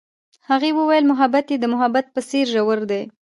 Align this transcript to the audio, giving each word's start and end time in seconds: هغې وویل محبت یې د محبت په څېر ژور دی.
هغې 0.49 0.69
وویل 0.75 1.03
محبت 1.11 1.45
یې 1.51 1.57
د 1.59 1.65
محبت 1.73 2.05
په 2.11 2.21
څېر 2.29 2.45
ژور 2.53 2.79
دی. 2.91 3.01